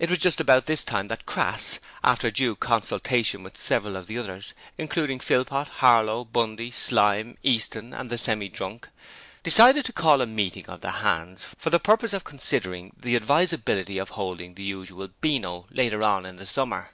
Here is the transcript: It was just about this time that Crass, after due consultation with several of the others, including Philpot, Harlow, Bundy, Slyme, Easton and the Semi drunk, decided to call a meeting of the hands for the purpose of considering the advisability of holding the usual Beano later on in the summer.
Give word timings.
It 0.00 0.10
was 0.10 0.18
just 0.18 0.40
about 0.40 0.66
this 0.66 0.82
time 0.82 1.06
that 1.06 1.24
Crass, 1.24 1.78
after 2.02 2.28
due 2.28 2.56
consultation 2.56 3.44
with 3.44 3.56
several 3.56 3.94
of 3.94 4.08
the 4.08 4.18
others, 4.18 4.52
including 4.76 5.20
Philpot, 5.20 5.68
Harlow, 5.78 6.24
Bundy, 6.24 6.72
Slyme, 6.72 7.38
Easton 7.44 7.94
and 7.94 8.10
the 8.10 8.18
Semi 8.18 8.48
drunk, 8.48 8.88
decided 9.44 9.84
to 9.84 9.92
call 9.92 10.22
a 10.22 10.26
meeting 10.26 10.66
of 10.66 10.80
the 10.80 10.90
hands 10.90 11.54
for 11.56 11.70
the 11.70 11.78
purpose 11.78 12.12
of 12.12 12.24
considering 12.24 12.92
the 12.98 13.14
advisability 13.14 13.96
of 13.96 14.08
holding 14.08 14.54
the 14.54 14.64
usual 14.64 15.08
Beano 15.20 15.68
later 15.70 16.02
on 16.02 16.26
in 16.26 16.34
the 16.34 16.44
summer. 16.44 16.90